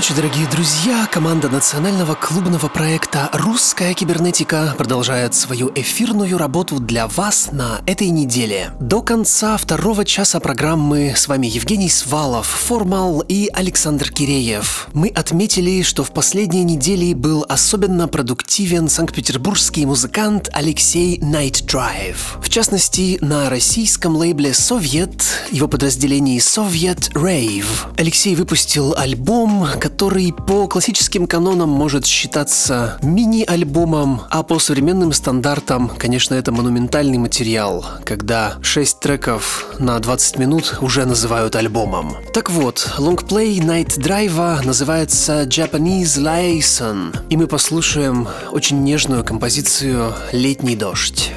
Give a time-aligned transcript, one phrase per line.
[0.00, 1.06] Ночи, дорогие друзья!
[1.12, 8.72] Команда национального клубного проекта «Русская кибернетика» продолжает свою эфирную работу для вас на этой неделе.
[8.80, 14.88] До конца второго часа программы с вами Евгений Свалов, Формал и Александр Киреев.
[14.94, 22.40] Мы отметили, что в последние недели был особенно продуктивен санкт-петербургский музыкант Алексей Night Drive.
[22.42, 27.66] В частности, на российском лейбле «Совет» его подразделении «Совет Rave».
[27.98, 29.89] Алексей выпустил альбом, который
[30.32, 38.54] по классическим канонам может считаться мини-альбомом, а по современным стандартам, конечно, это монументальный материал, когда
[38.62, 42.16] 6 треков на 20 минут уже называют альбомом.
[42.32, 50.76] Так вот, лонгплей Night Drive называется Japanese Liaison, и мы послушаем очень нежную композицию «Летний
[50.76, 51.30] дождь».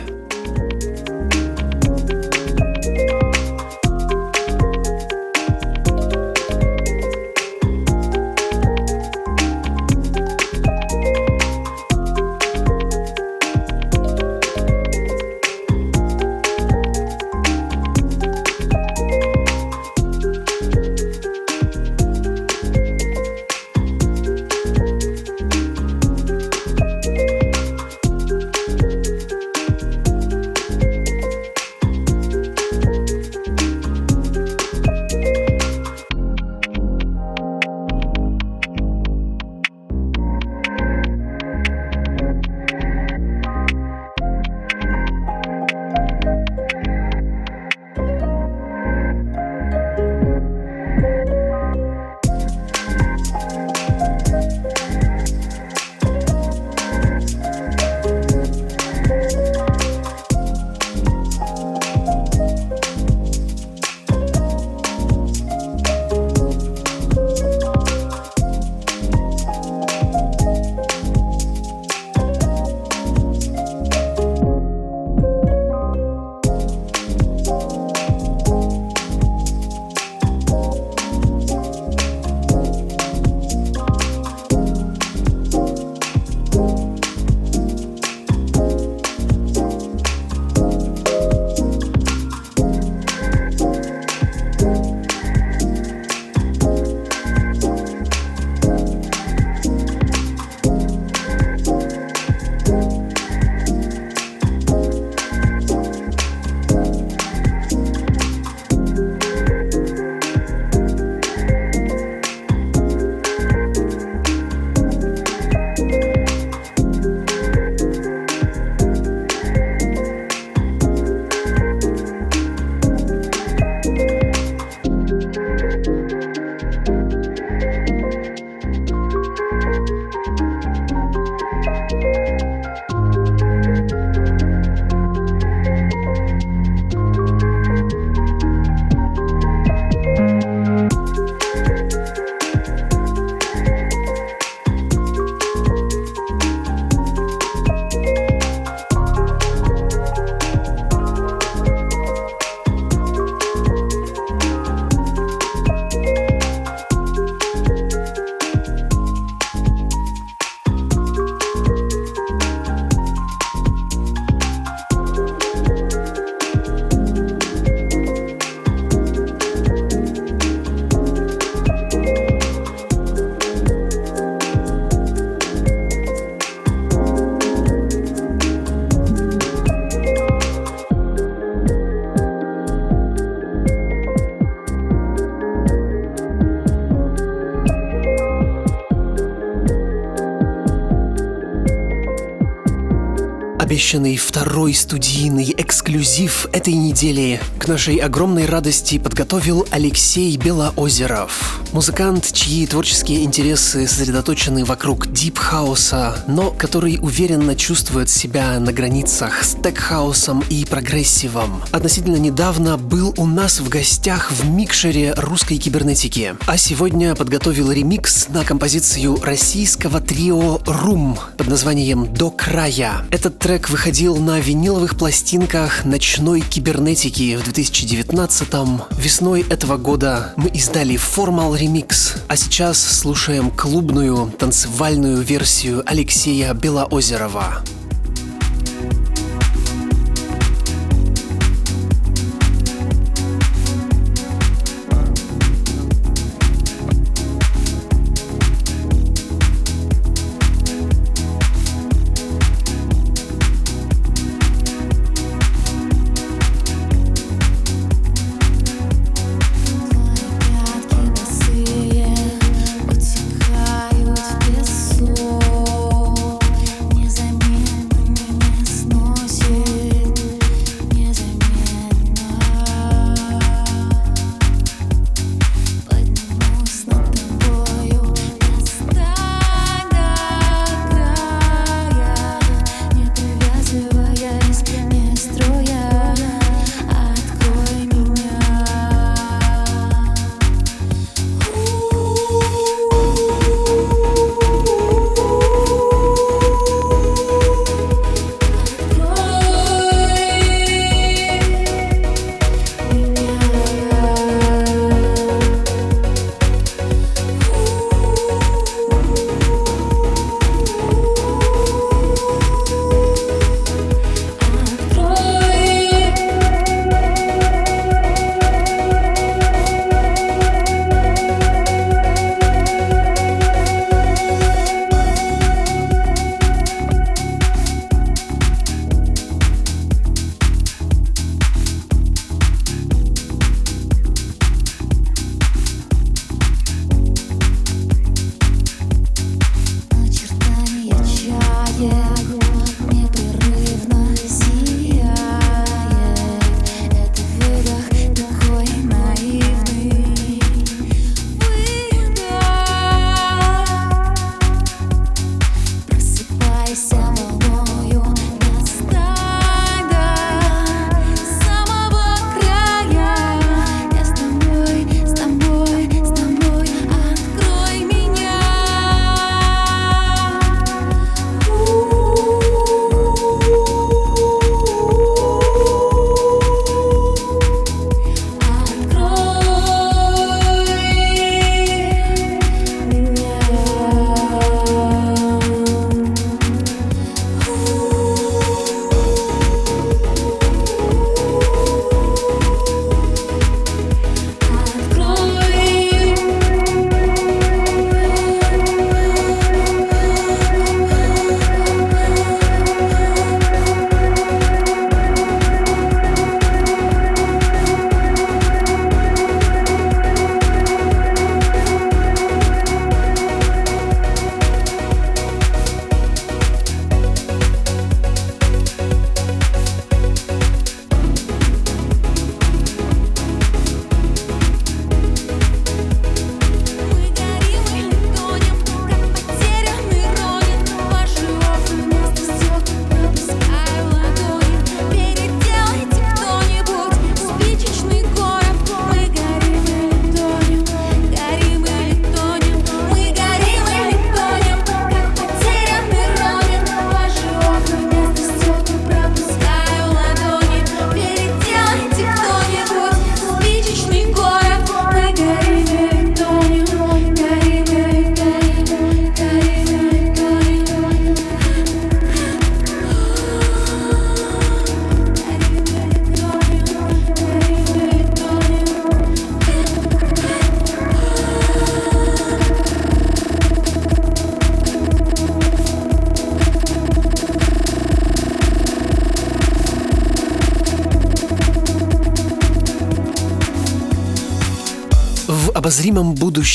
[193.93, 201.62] Обещанный второй студийный эксклюзив этой недели к нашей огромной радости подготовил Алексей Белоозеров.
[201.73, 209.55] Музыкант, чьи творческие интересы сосредоточены вокруг дип-хауса, но который уверенно чувствует себя на границах с
[209.55, 211.63] тек-хаусом и прогрессивом.
[211.71, 218.29] Относительно недавно был у нас в гостях в микшере русской кибернетики, а сегодня подготовил ремикс
[218.29, 223.03] на композицию российского трио «Рум» под названием «До края».
[223.09, 228.83] Этот трек выходил на виниловых пластинках ночной кибернетики в 2019-м.
[228.91, 237.63] Весной этого года мы издали формал ремикс, а сейчас слушаем клубную танцевальную версию Алексея Белоозерова.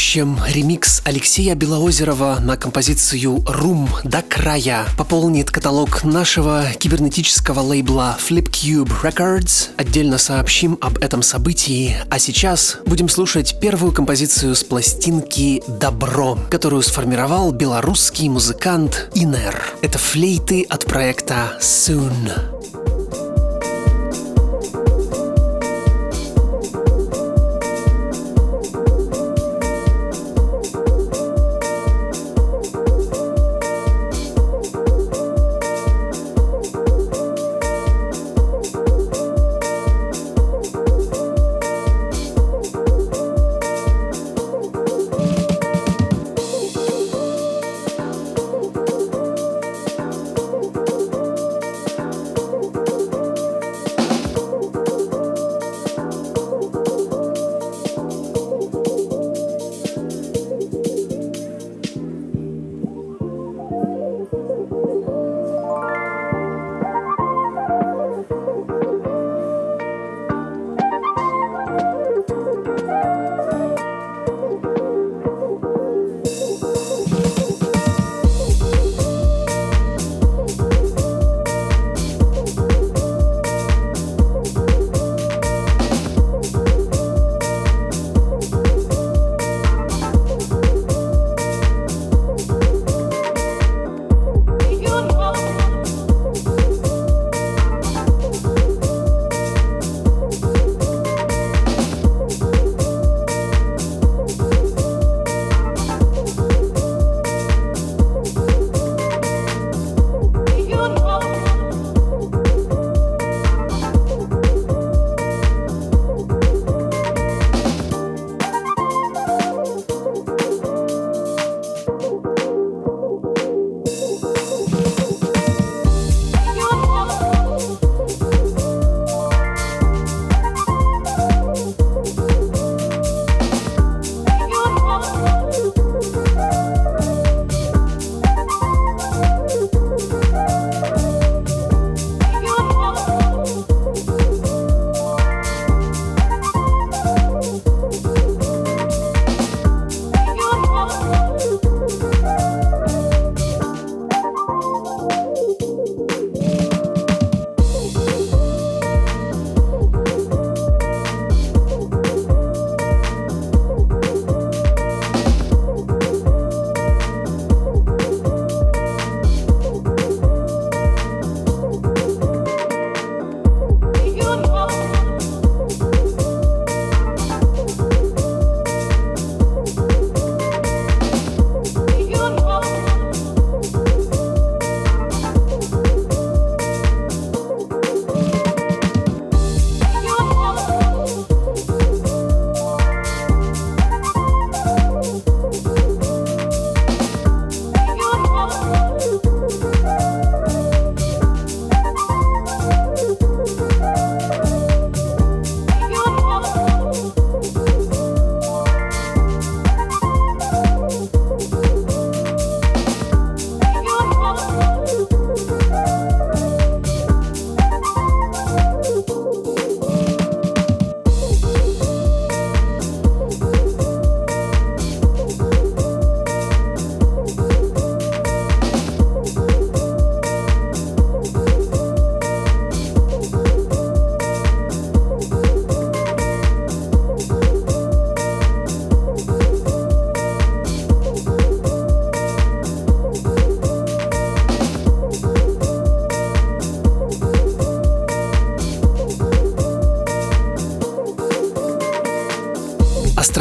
[0.09, 8.91] Будущем ремикс Алексея Белоозерова на композицию «Рум до края» пополнит каталог нашего кибернетического лейбла Flipcube
[9.03, 9.69] Records.
[9.77, 16.81] Отдельно сообщим об этом событии, а сейчас будем слушать первую композицию с пластинки «Добро», которую
[16.81, 19.63] сформировал белорусский музыкант Инер.
[19.83, 22.78] Это флейты от проекта Soon.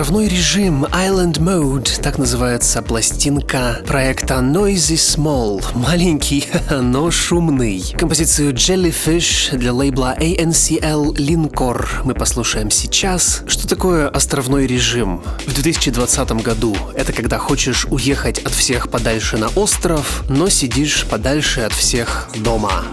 [0.08, 7.84] Островной режим Island Mode, так называется пластинка проекта Noisy Small, маленький, но шумный.
[8.00, 13.44] Композицию Jellyfish для лейбла ANCL Linkor мы послушаем сейчас.
[13.48, 15.22] Что такое островной режим?
[15.46, 21.60] В 2020 году это когда хочешь уехать от всех подальше на остров, но сидишь подальше
[21.60, 22.86] от всех дома.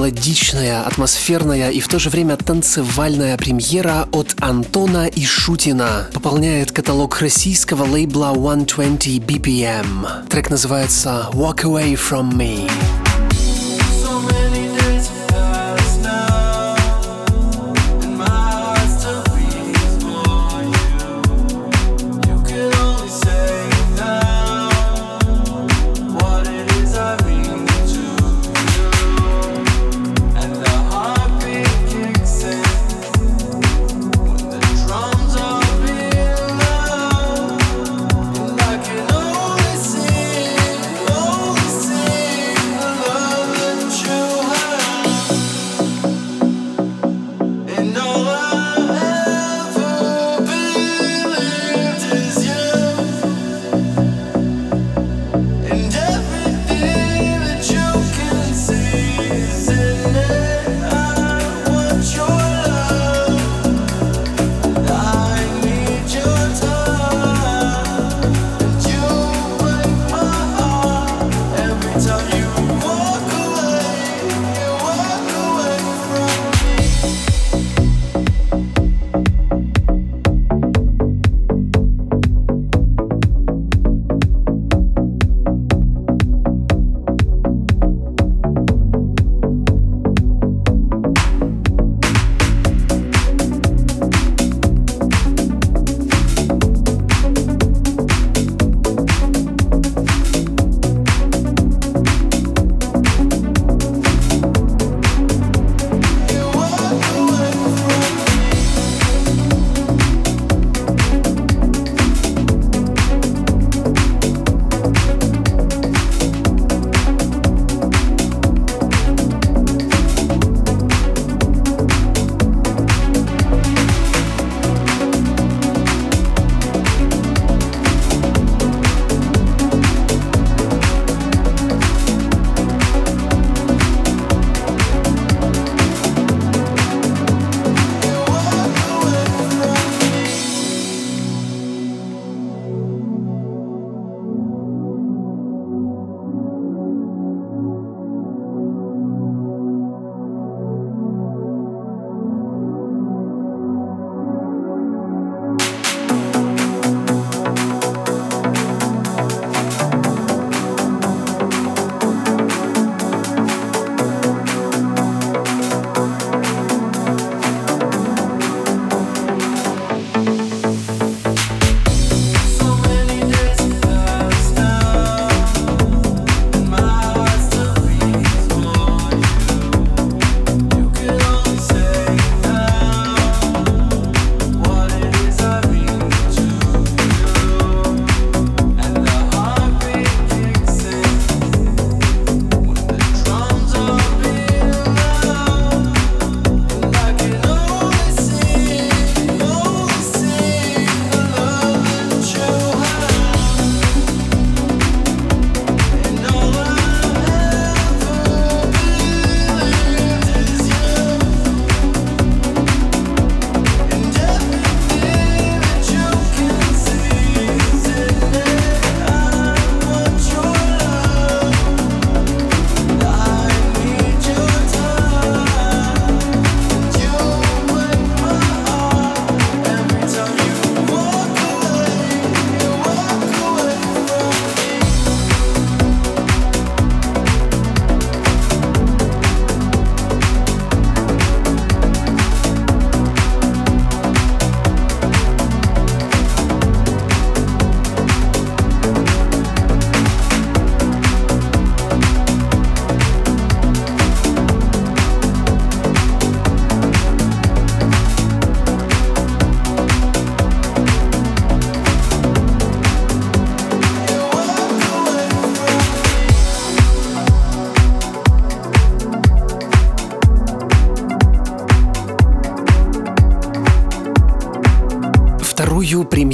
[0.00, 7.20] Мелодичная, атмосферная и в то же время танцевальная премьера от Антона и Шутина пополняет каталог
[7.20, 10.26] российского лейбла 120 BPM.
[10.30, 12.70] Трек называется Walk Away From Me.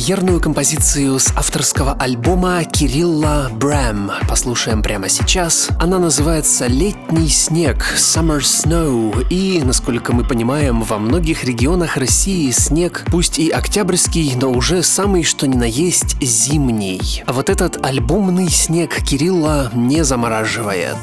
[0.07, 4.13] Премьерную композицию с авторского альбома Кирилла Брэм.
[4.29, 5.69] Послушаем прямо сейчас.
[5.81, 9.27] Она называется «Летний снег» Summer Snow.
[9.31, 15.25] И, насколько мы понимаем, во многих регионах России снег, пусть и октябрьский, но уже самый
[15.25, 17.25] что ни на есть зимний.
[17.27, 20.97] А вот этот альбомный снег Кирилла не замораживает.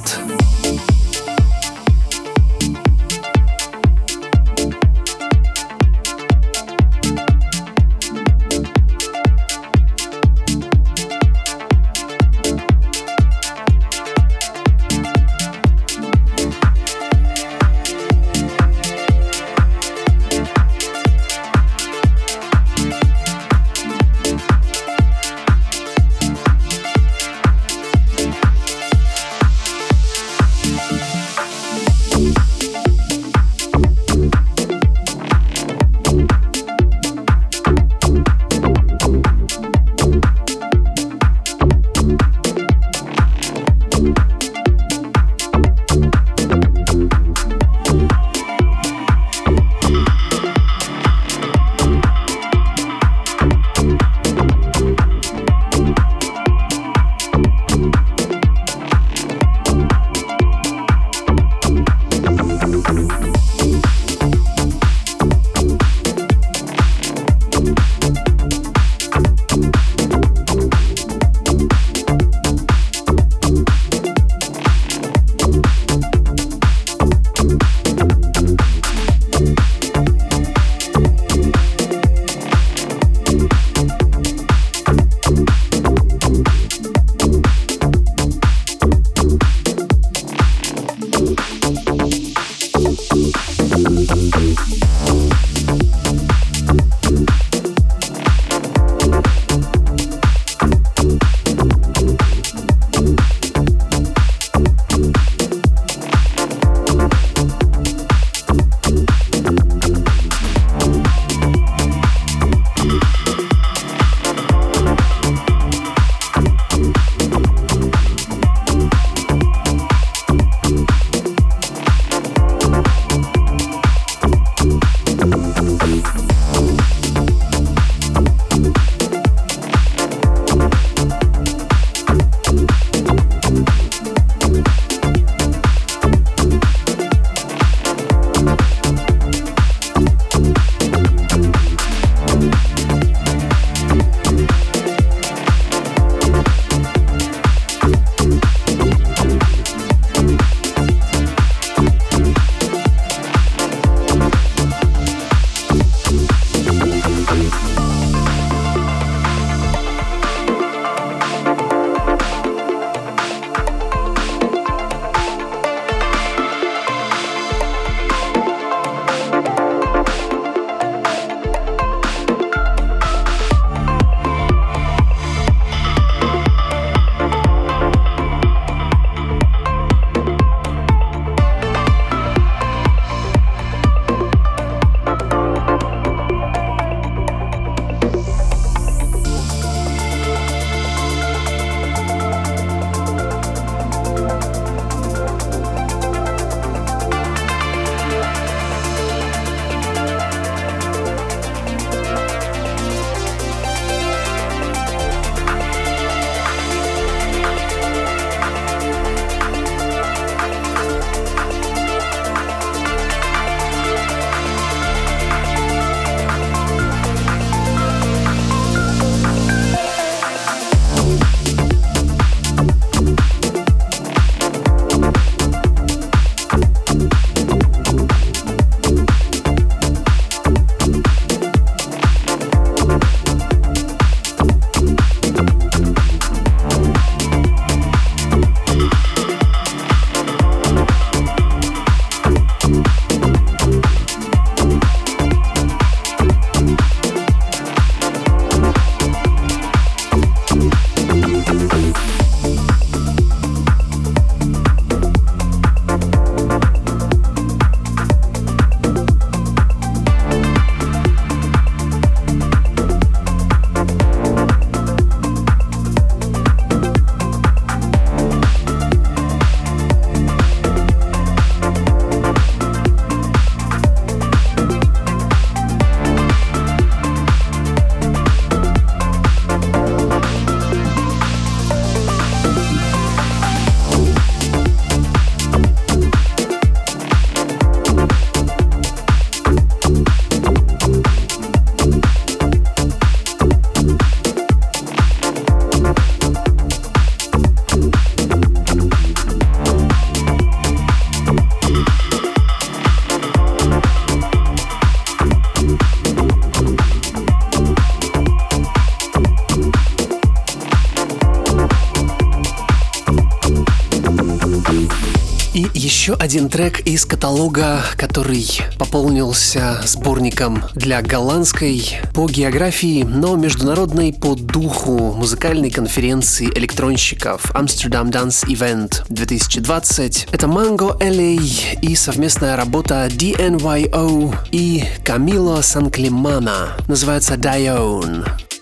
[316.23, 318.47] Один трек из каталога, который
[318.79, 328.45] пополнился сборником для голландской по географии, но международной по духу музыкальной конференции электронщиков Amsterdam Dance
[328.47, 330.29] Event 2020.
[330.31, 336.77] Это Mango LA и совместная работа DNYO и Камило Санклимана.
[336.87, 338.52] Называется Dione.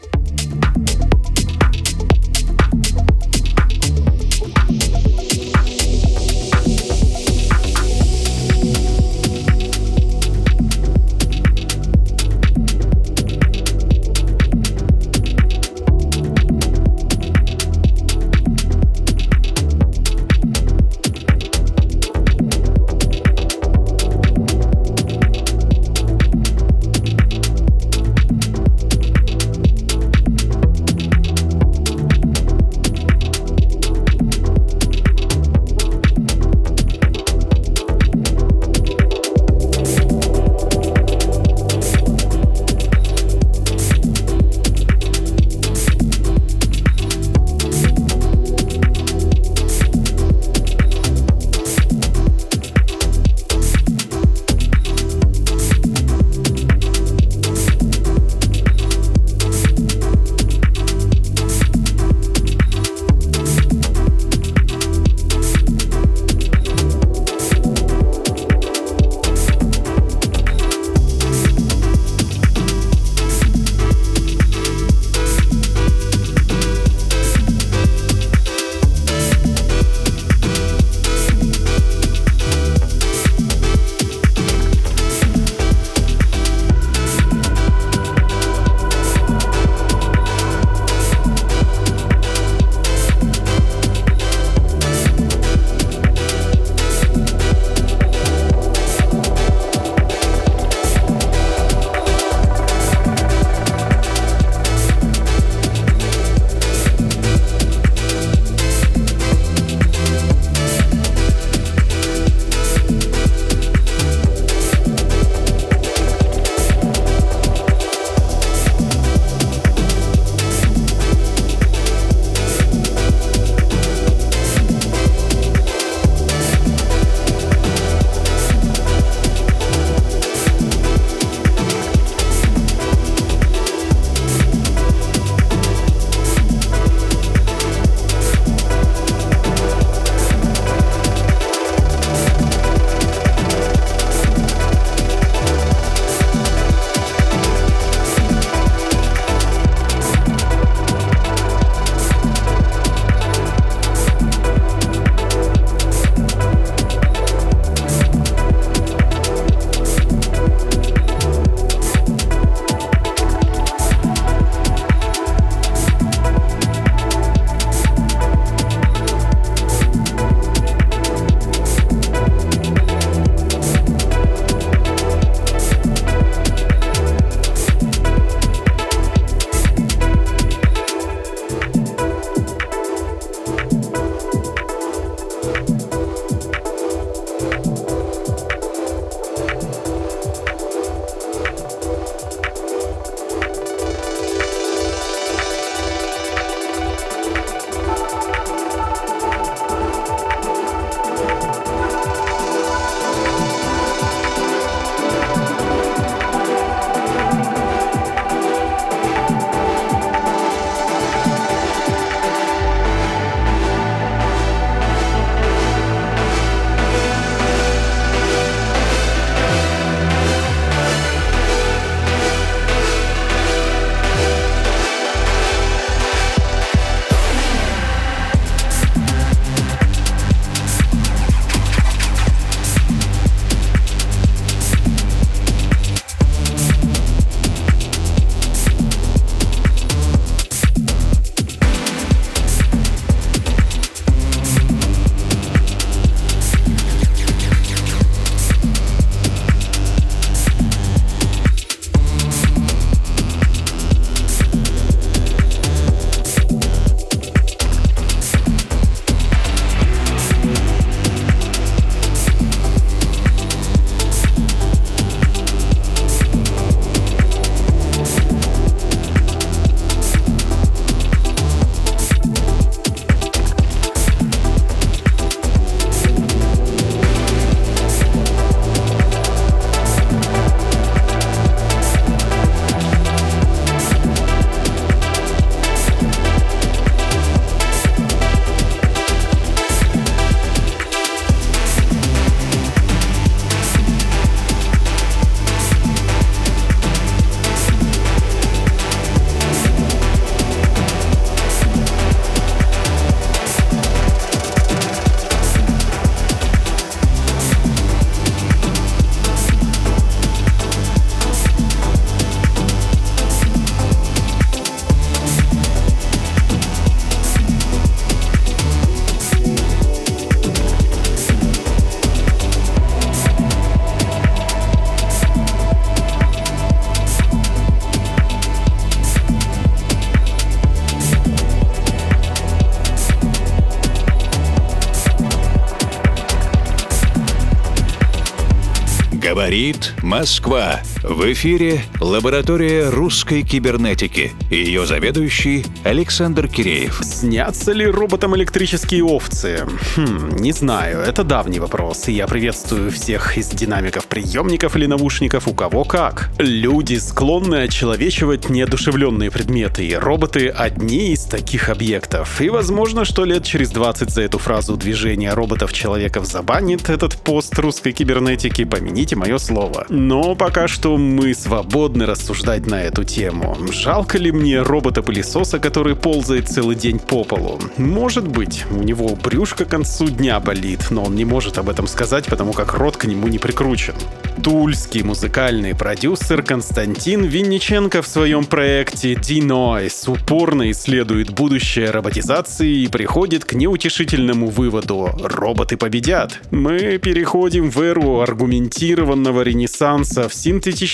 [339.52, 340.82] Говорит Москва.
[341.12, 344.32] В эфире лаборатория русской кибернетики.
[344.50, 347.02] Ее заведующий Александр Киреев.
[347.04, 349.68] Снятся ли роботам электрические овцы?
[349.98, 355.50] Хм, не знаю, это давний вопрос, и я приветствую всех из динамиков приемников или наушников,
[355.50, 356.30] у кого как.
[356.38, 362.40] Люди склонны очеловечивать неодушевленные предметы, и роботы одни из таких объектов.
[362.40, 367.92] И возможно, что лет через 20 за эту фразу движения роботов-человеков забанит этот пост русской
[367.92, 369.86] кибернетики, помяните мое слово.
[369.90, 373.58] Но пока что мы свободны рассуждать на эту тему.
[373.72, 377.60] Жалко ли мне робота-пылесоса, который ползает целый день по полу?
[377.78, 381.88] Может быть, у него брюшко к концу дня болит, но он не может об этом
[381.88, 383.96] сказать, потому как рот к нему не прикручен.
[384.44, 393.46] Тульский музыкальный продюсер Константин Винниченко в своем проекте D-Noise упорно исследует будущее роботизации и приходит
[393.46, 396.40] к неутешительному выводу– роботы победят.
[396.52, 400.91] Мы переходим в эру аргументированного ренессанса в синтетическом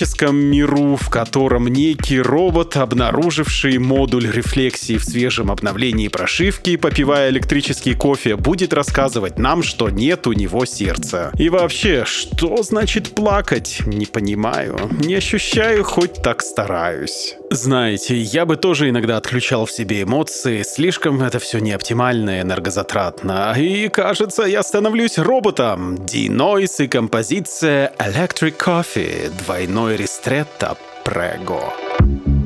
[0.50, 8.36] миру, в котором некий робот, обнаруживший модуль рефлексии в свежем обновлении прошивки, попивая электрический кофе,
[8.36, 11.32] будет рассказывать нам, что нет у него сердца.
[11.38, 13.82] И вообще, что значит плакать?
[13.86, 14.78] Не понимаю.
[15.04, 17.36] Не ощущаю, хоть так стараюсь.
[17.50, 23.54] Знаете, я бы тоже иногда отключал в себе эмоции, слишком это все неоптимально и энергозатратно.
[23.58, 25.96] И кажется, я становлюсь роботом.
[25.96, 31.74] D-Noise и композиция Electric Coffee, двойной рестретто Прего.
[32.00, 32.37] Благодарим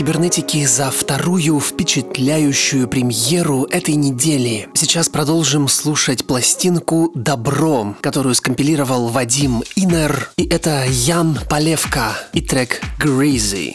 [0.00, 4.66] кибернетики за вторую впечатляющую премьеру этой недели.
[4.72, 10.30] Сейчас продолжим слушать пластинку «Добро», которую скомпилировал Вадим Инер.
[10.38, 13.74] И это Ян Полевка и трек «Greasy».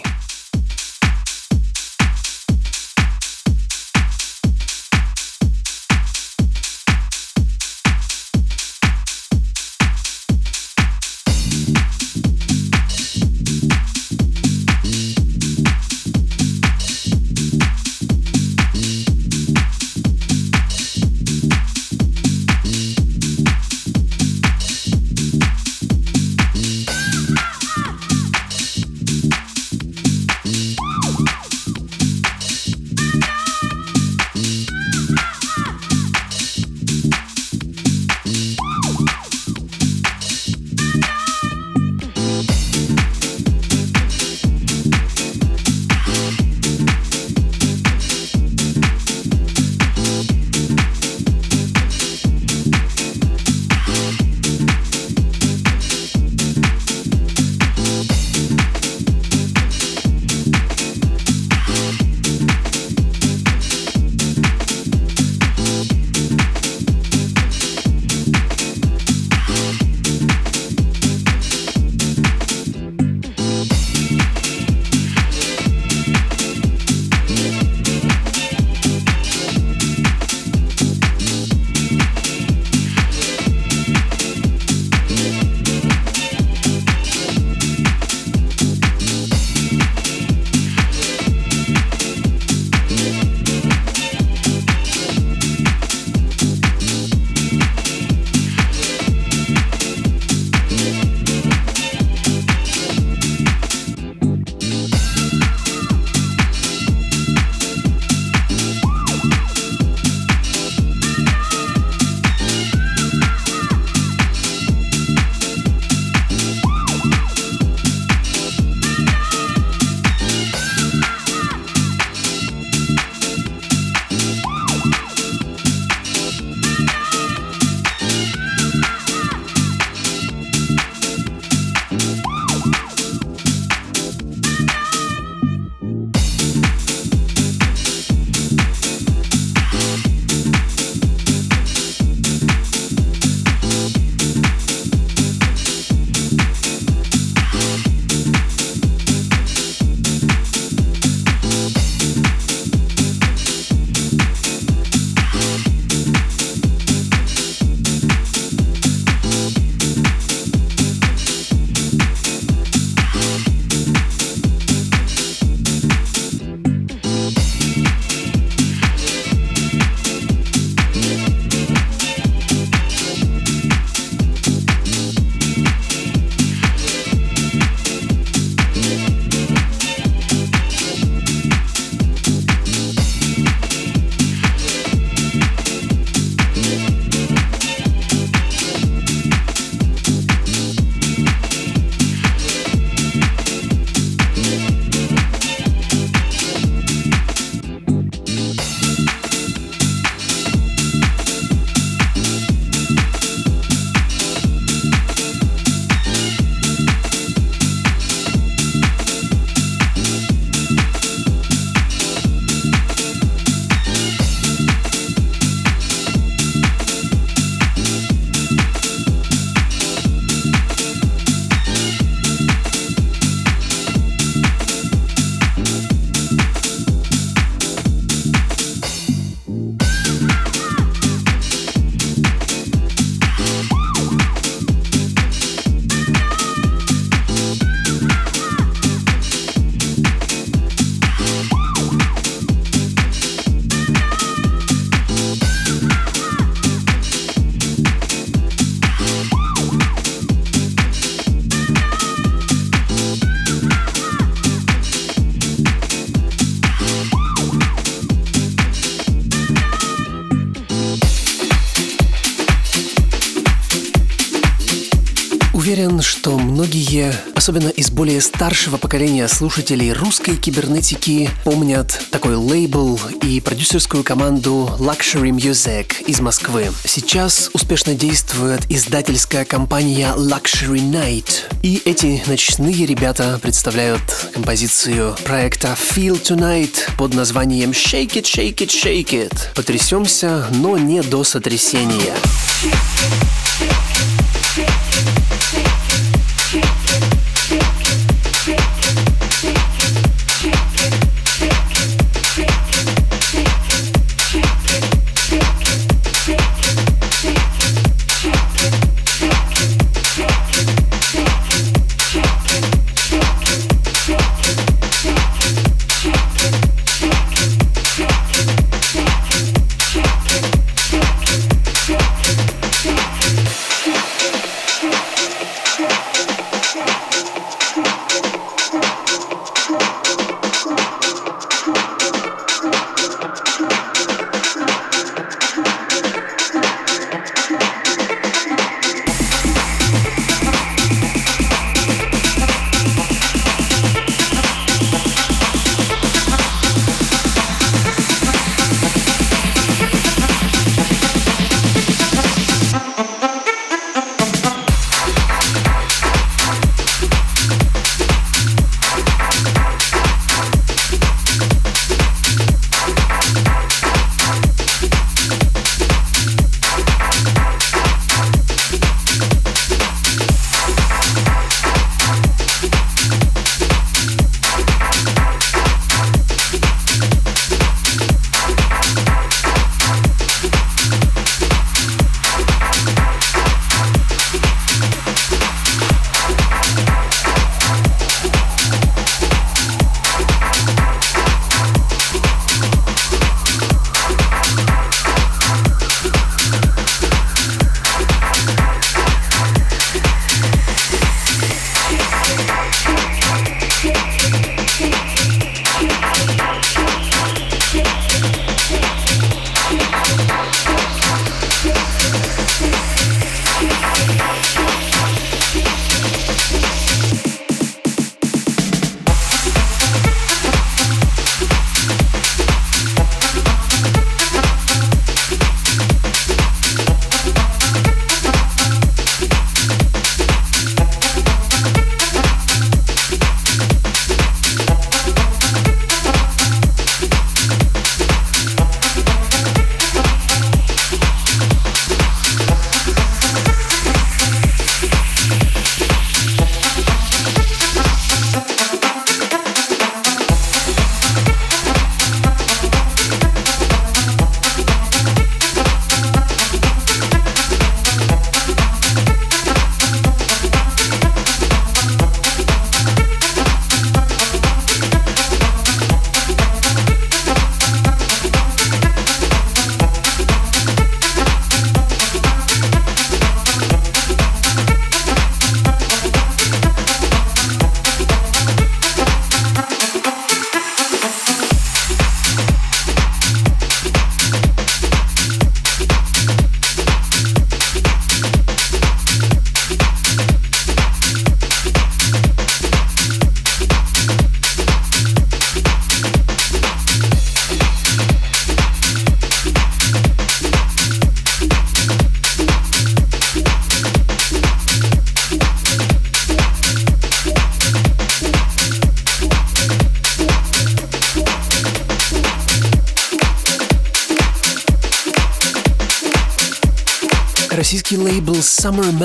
[267.45, 275.29] Особенно из более старшего поколения слушателей русской кибернетики, помнят такой лейбл и продюсерскую команду Luxury
[275.29, 276.71] Music из Москвы.
[276.85, 281.43] Сейчас успешно действует издательская компания Luxury Night.
[281.61, 284.01] И эти ночные ребята представляют
[284.33, 289.37] композицию проекта Feel Tonight под названием Shake It, Shake It, Shake It.
[289.53, 292.15] Потрясемся, но не до сотрясения.
[292.63, 293.44] Российский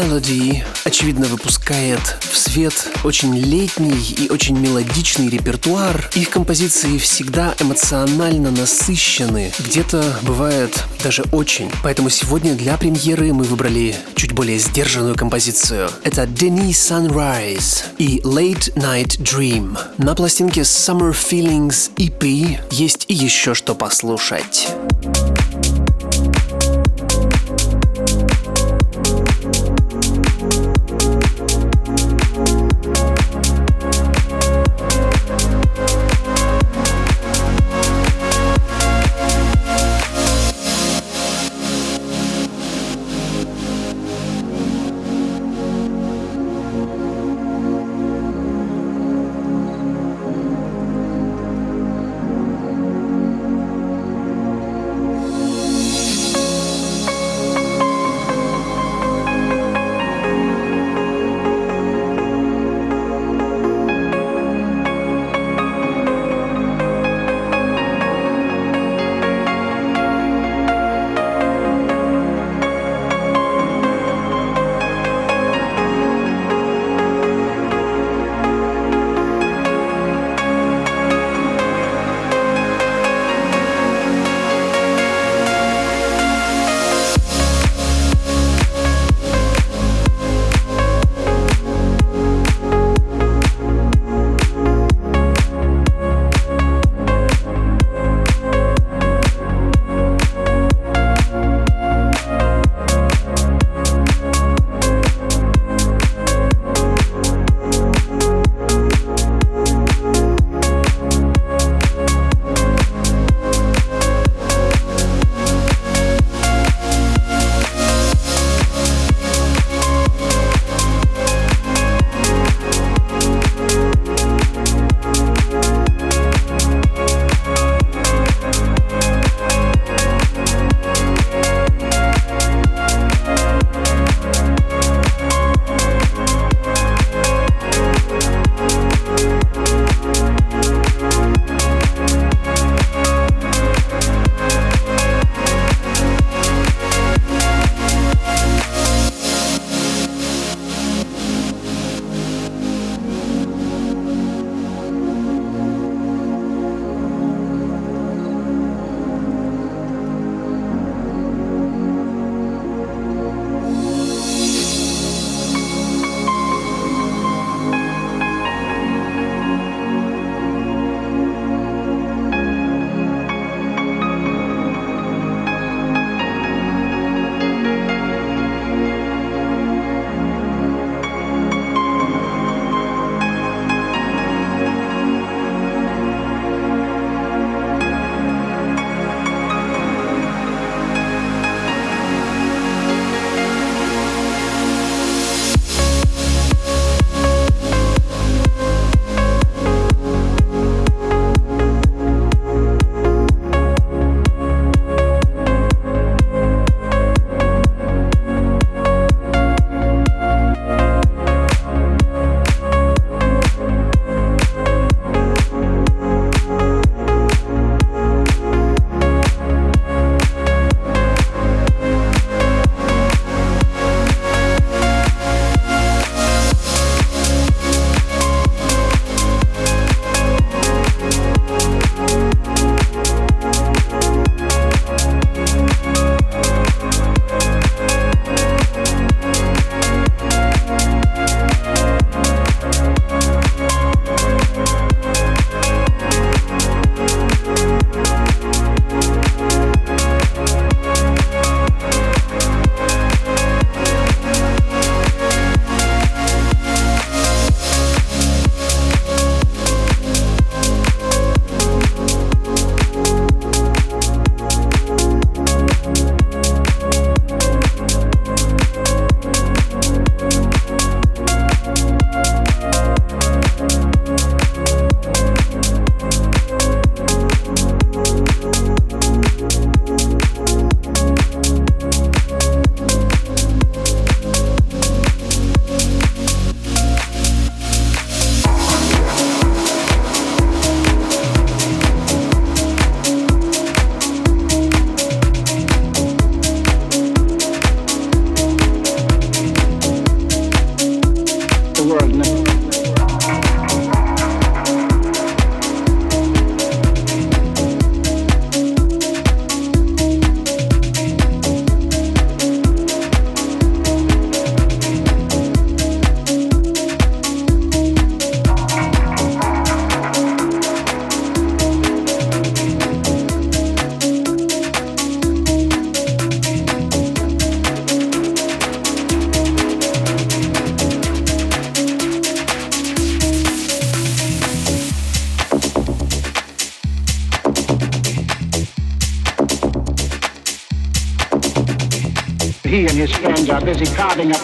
[0.01, 6.11] Melody, очевидно, выпускает в свет очень летний и очень мелодичный репертуар.
[6.15, 11.71] Их композиции всегда эмоционально насыщены, где-то бывает даже очень.
[11.83, 15.91] Поэтому сегодня для премьеры мы выбрали чуть более сдержанную композицию.
[16.03, 19.79] Это Denny Sunrise и Late Night Dream.
[19.99, 24.69] На пластинке Summer Feelings EP есть и еще что послушать.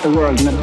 [0.07, 0.56] The world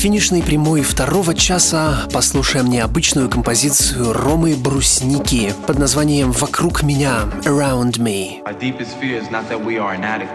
[0.00, 8.42] финишной прямой второго часа послушаем необычную композицию Ромы Брусники под названием «Вокруг меня» «Around Me».
[8.46, 10.32] Our deepest fear is not that we are inadequate.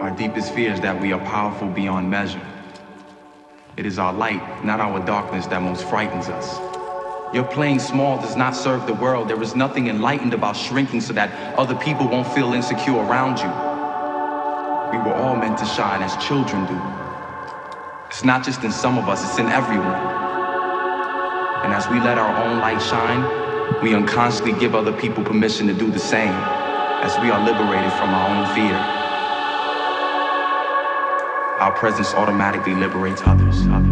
[0.00, 2.40] Our deepest fear is that we are powerful beyond measure.
[3.76, 6.56] It is our light, not our darkness, that most frightens us.
[7.34, 9.28] Your playing small does not serve the world.
[9.28, 13.50] There is nothing enlightened about shrinking so that other people won't feel insecure around you.
[14.96, 17.01] We were all meant to shine as children do.
[18.12, 19.96] It's not just in some of us, it's in everyone.
[21.64, 23.22] And as we let our own light shine,
[23.82, 26.34] we unconsciously give other people permission to do the same
[27.00, 28.76] as we are liberated from our own fear.
[31.58, 33.91] Our presence automatically liberates others, others,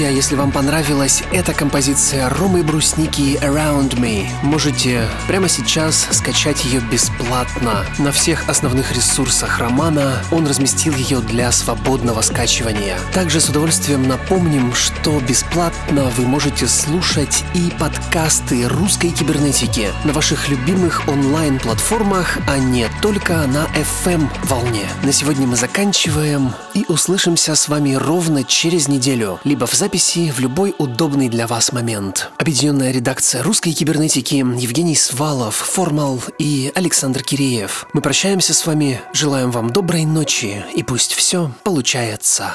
[0.00, 6.80] друзья, если вам понравилась эта композиция Ромы Брусники Around Me, можете прямо сейчас скачать ее
[6.80, 7.84] бесплатно.
[7.98, 12.96] На всех основных ресурсах романа он разместил ее для свободного скачивания.
[13.12, 20.48] Также с удовольствием напомним, что бесплатно вы можете слушать и подкасты русской кибернетики на ваших
[20.48, 24.86] любимых онлайн-платформах, а не только на FM-волне.
[25.02, 30.40] На сегодня мы заканчиваем и услышимся с вами ровно через неделю, либо в записи в
[30.40, 32.30] любой удобный для вас момент.
[32.38, 37.86] Объединенная редакция русской кибернетики Евгений Свалов, Формал и Александр Киреев.
[37.92, 42.54] Мы прощаемся с вами, желаем вам доброй ночи и пусть все получается.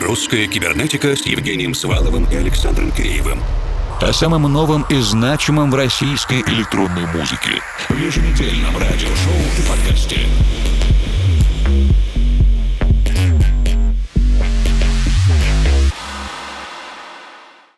[0.00, 3.40] Русская кибернетика с Евгением Сваловым и Александром Киреевым.
[4.00, 7.60] О самом новом и значимом в российской электронной музыке.
[7.90, 10.20] В еженедельном радиошоу и подкасте.